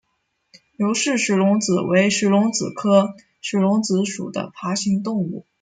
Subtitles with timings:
[0.77, 5.45] 刘氏石龙子为石龙子科石龙子属的爬行动物。